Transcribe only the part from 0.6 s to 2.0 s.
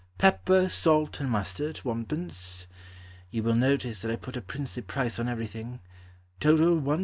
salt, and mustard,